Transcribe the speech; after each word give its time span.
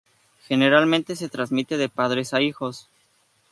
Generalmente 0.47 1.15
se 1.15 1.29
trasmite 1.29 1.77
de 1.77 1.87
padres 1.87 2.33
a 2.33 2.41
hijos. 2.41 2.89